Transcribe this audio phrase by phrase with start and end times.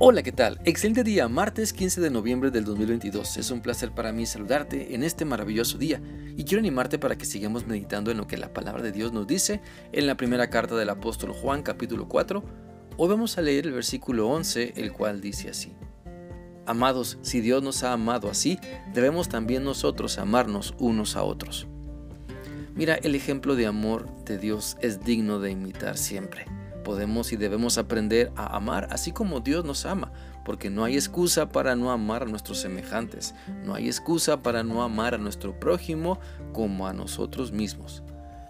[0.00, 0.60] Hola, ¿qué tal?
[0.64, 3.36] Excelente día, martes 15 de noviembre del 2022.
[3.36, 6.00] Es un placer para mí saludarte en este maravilloso día
[6.36, 9.26] y quiero animarte para que sigamos meditando en lo que la palabra de Dios nos
[9.26, 12.44] dice en la primera carta del apóstol Juan capítulo 4.
[12.96, 15.74] Hoy vamos a leer el versículo 11, el cual dice así.
[16.64, 18.60] Amados, si Dios nos ha amado así,
[18.94, 21.66] debemos también nosotros amarnos unos a otros.
[22.76, 26.46] Mira, el ejemplo de amor de Dios es digno de imitar siempre
[26.88, 30.10] podemos y debemos aprender a amar así como Dios nos ama,
[30.42, 34.82] porque no hay excusa para no amar a nuestros semejantes, no hay excusa para no
[34.82, 36.18] amar a nuestro prójimo
[36.54, 38.02] como a nosotros mismos.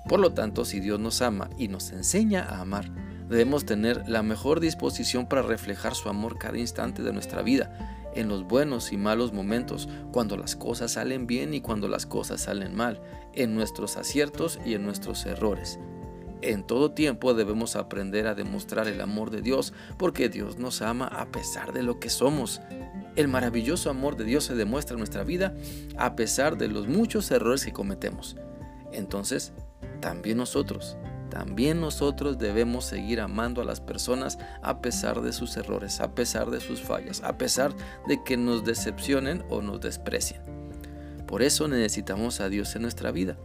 [0.09, 2.89] Por lo tanto, si Dios nos ama y nos enseña a amar,
[3.29, 8.29] debemos tener la mejor disposición para reflejar su amor cada instante de nuestra vida, en
[8.29, 12.73] los buenos y malos momentos, cuando las cosas salen bien y cuando las cosas salen
[12.77, 15.81] mal, en nuestros aciertos y en nuestros errores.
[16.41, 21.07] En todo tiempo debemos aprender a demostrar el amor de Dios porque Dios nos ama
[21.07, 22.61] a pesar de lo que somos.
[23.17, 25.55] El maravilloso amor de Dios se demuestra en nuestra vida
[25.97, 28.37] a pesar de los muchos errores que cometemos.
[28.93, 29.53] Entonces,
[30.01, 30.97] también nosotros,
[31.29, 36.51] también nosotros debemos seguir amando a las personas a pesar de sus errores, a pesar
[36.51, 37.75] de sus fallas, a pesar
[38.07, 40.41] de que nos decepcionen o nos desprecien.
[41.27, 43.37] Por eso necesitamos a Dios en nuestra vida.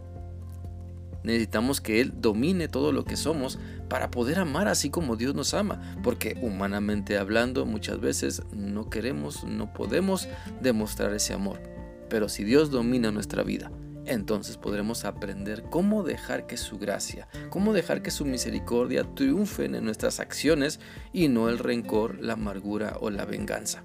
[1.24, 5.54] Necesitamos que Él domine todo lo que somos para poder amar así como Dios nos
[5.54, 10.28] ama, porque humanamente hablando muchas veces no queremos, no podemos
[10.62, 11.62] demostrar ese amor.
[12.10, 13.72] Pero si Dios domina nuestra vida,
[14.06, 19.86] entonces podremos aprender cómo dejar que su gracia, cómo dejar que su misericordia triunfen en
[19.86, 20.80] nuestras acciones
[21.14, 23.84] y no el rencor, la amargura o la venganza.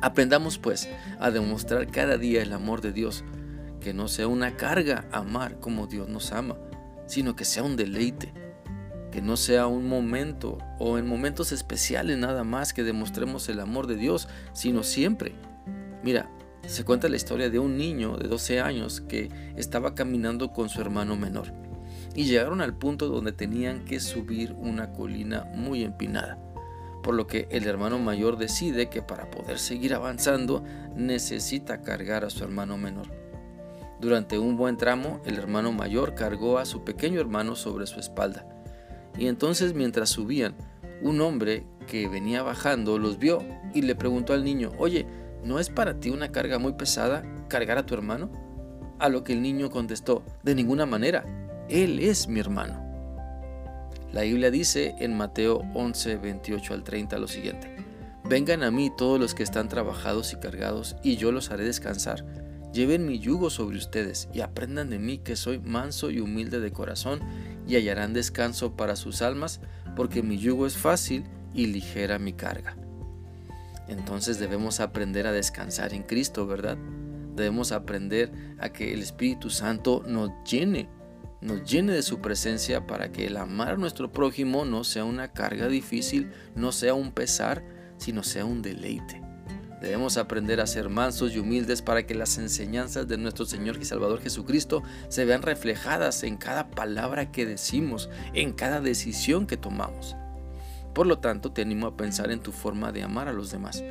[0.00, 0.88] Aprendamos pues
[1.20, 3.24] a demostrar cada día el amor de Dios
[3.84, 6.56] que no sea una carga amar como Dios nos ama,
[7.04, 8.32] sino que sea un deleite,
[9.12, 13.86] que no sea un momento o en momentos especiales nada más que demostremos el amor
[13.86, 15.34] de Dios, sino siempre.
[16.02, 16.30] Mira,
[16.66, 20.80] se cuenta la historia de un niño de 12 años que estaba caminando con su
[20.80, 21.52] hermano menor
[22.14, 26.38] y llegaron al punto donde tenían que subir una colina muy empinada
[27.02, 30.64] por lo que el hermano mayor decide que para poder seguir avanzando
[30.96, 33.24] necesita cargar a su hermano menor.
[34.04, 38.46] Durante un buen tramo, el hermano mayor cargó a su pequeño hermano sobre su espalda.
[39.16, 40.54] Y entonces mientras subían,
[41.00, 45.06] un hombre que venía bajando los vio y le preguntó al niño, oye,
[45.42, 48.30] ¿no es para ti una carga muy pesada cargar a tu hermano?
[48.98, 51.24] A lo que el niño contestó, de ninguna manera,
[51.70, 52.84] él es mi hermano.
[54.12, 57.74] La Biblia dice en Mateo 11, 28 al 30 lo siguiente,
[58.26, 62.22] Vengan a mí todos los que están trabajados y cargados, y yo los haré descansar.
[62.74, 66.72] Lleven mi yugo sobre ustedes y aprendan de mí que soy manso y humilde de
[66.72, 67.20] corazón
[67.68, 69.60] y hallarán descanso para sus almas,
[69.94, 71.22] porque mi yugo es fácil
[71.54, 72.76] y ligera mi carga.
[73.86, 76.76] Entonces debemos aprender a descansar en Cristo, ¿verdad?
[77.36, 80.88] Debemos aprender a que el Espíritu Santo nos llene,
[81.40, 85.32] nos llene de su presencia para que el amar a nuestro prójimo no sea una
[85.32, 87.62] carga difícil, no sea un pesar,
[87.98, 89.23] sino sea un deleite.
[89.84, 93.84] Debemos aprender a ser mansos y humildes para que las enseñanzas de nuestro Señor y
[93.84, 100.16] Salvador Jesucristo se vean reflejadas en cada palabra que decimos, en cada decisión que tomamos.
[100.94, 103.84] Por lo tanto, te animo a pensar en tu forma de amar a los demás.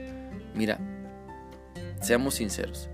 [0.56, 0.80] Mira,
[2.02, 2.90] seamos sinceros,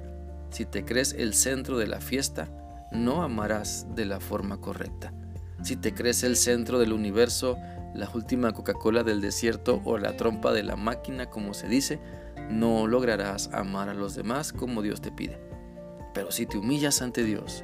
[0.49, 2.49] si te crees el centro de la fiesta,
[2.91, 5.13] no amarás de la forma correcta.
[5.63, 7.57] Si te crees el centro del universo,
[7.95, 11.99] la última Coca-Cola del desierto o la trompa de la máquina, como se dice,
[12.49, 15.39] no lograrás amar a los demás como Dios te pide.
[16.13, 17.63] Pero si te humillas ante Dios,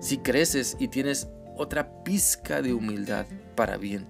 [0.00, 4.06] si creces y tienes otra pizca de humildad para bien,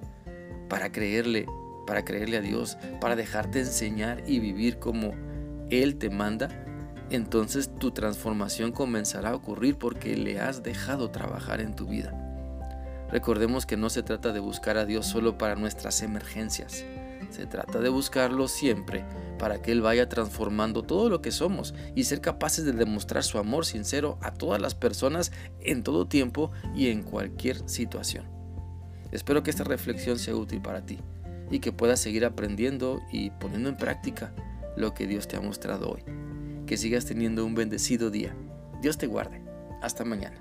[0.69, 1.47] para creerle,
[1.87, 5.13] para creerle a Dios, para dejarte enseñar y vivir como
[5.71, 6.49] Él te manda,
[7.11, 12.21] entonces tu transformación comenzará a ocurrir porque le has dejado trabajar en tu vida.
[13.11, 16.85] Recordemos que no se trata de buscar a Dios solo para nuestras emergencias.
[17.31, 19.05] Se trata de buscarlo siempre
[19.39, 23.39] para que Él vaya transformando todo lo que somos y ser capaces de demostrar su
[23.39, 28.25] amor sincero a todas las personas en todo tiempo y en cualquier situación.
[29.13, 30.99] Espero que esta reflexión sea útil para ti
[31.51, 34.33] y que puedas seguir aprendiendo y poniendo en práctica
[34.77, 36.03] lo que Dios te ha mostrado hoy.
[36.67, 38.35] Que sigas teniendo un bendecido día.
[38.81, 39.43] Dios te guarde.
[39.83, 40.41] Hasta mañana.